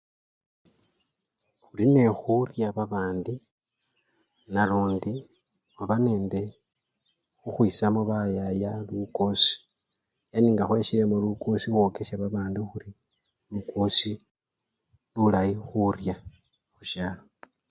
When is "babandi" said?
2.77-3.33, 12.23-12.59